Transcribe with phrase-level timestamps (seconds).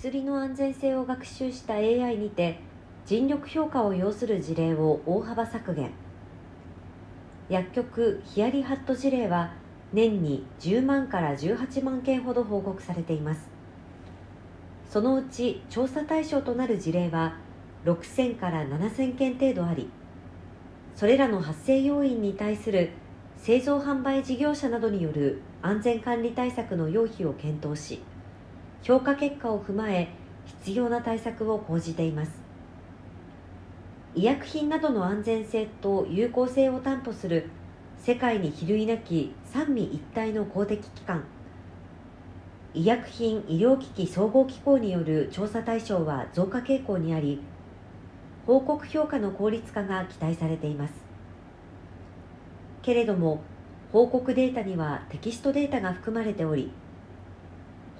[0.00, 2.60] 薬の安全性を学習した AI にて
[3.04, 5.90] 尽力評価を要する事例を大幅削減。
[7.48, 9.54] 薬局ヒヤリハット事例は
[9.92, 13.40] 年に10万から18万件ほど報告されています。
[14.88, 17.34] そのうち調査対象となる事例は
[17.84, 19.90] 6000から7000件程度あり
[20.94, 22.90] それらの発生要因に対する
[23.36, 28.00] 製造販売事業者などによる安全管理対策の要否を検討し
[28.82, 30.08] 評価結果を踏まえ
[30.64, 32.32] 必要な対策を講じています。
[34.14, 37.50] 医薬品などの安全性と有効性を担保する
[37.98, 41.24] 世界に比類なき三位一体の公的機関。
[42.74, 47.40] 医薬品医療機器総合機構による調査対象は増加傾向にあり
[48.46, 50.94] 報告評価の効率化が期待されています。
[52.82, 53.42] けれども
[53.92, 56.72] 報告データにはテキストデータが含まれており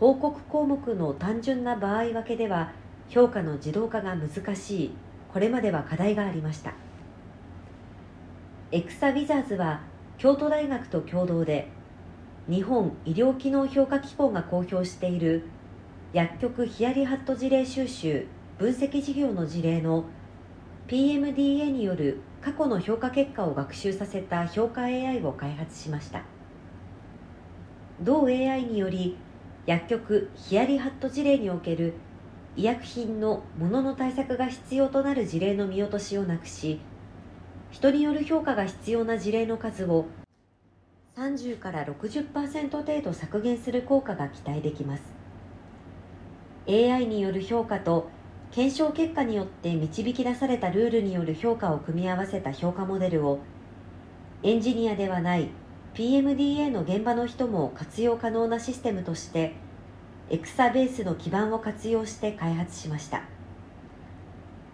[0.00, 2.72] 報告項目の単純な場合分けでは
[3.08, 4.90] 評価の自動化が難しい。
[5.32, 6.72] これまでは課題がありました。
[8.70, 9.80] エクサ・ウィザーズは
[10.18, 11.68] 京都大学と共同で
[12.48, 15.44] 日本医療機能評価機構が公表している
[16.12, 18.26] 薬局ヒヤリハット事例収集
[18.58, 20.04] 分析事業の事例の
[20.86, 26.22] PMDA による過去の評価結果を学習させた評価 AI を開発しました。
[28.00, 29.16] 同 AI により
[29.68, 31.92] 薬局ヒヤリハット事例における
[32.56, 36.80] 医薬品のものの対策が必要となる事例の見落としをなくし
[37.70, 40.06] 人による評価が必要な事例の数を
[41.18, 45.02] 30から60%程度削減する効果が期待できます。
[46.66, 48.08] AI による評価と
[48.52, 53.40] 検証結果によって導き出されたルールによる評価を組み合わせた評価モデルを
[54.42, 55.50] エンジニアではない
[55.98, 59.54] PMDA の現場の人も活用可能なシステムとして
[60.30, 63.22] エクサベースの基盤を活用して開発しました。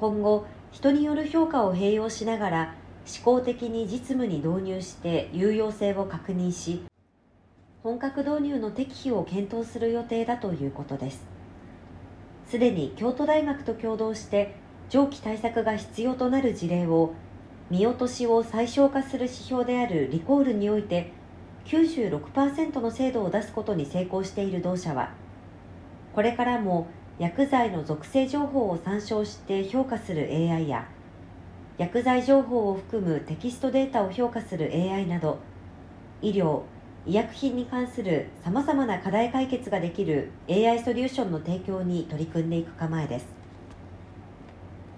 [0.00, 2.74] 今後人による評価を併用しながら
[3.06, 6.82] 思考的に実務に導入して有用性を確認し
[7.84, 11.24] 本格導入の適否を検討する予定だということです。
[12.48, 14.56] すでに京都大学と共同して
[14.90, 17.14] 上記対策が必要となる事例を
[17.72, 21.10] 見落としを最小化する指標であるリコールにおいて
[21.64, 25.14] 96%の精度を出すことに成功している同社は
[26.12, 26.88] これからも
[27.18, 30.86] 薬剤の属性情報を参照して評価する AI や
[31.78, 35.38] 薬剤情報を含むテキストデータを評価する AI など
[36.20, 36.64] 医療
[37.06, 43.41] 医薬品に関するさまざまな課題解決ができる AI ソリューションの提供に取り組んでいく構えです。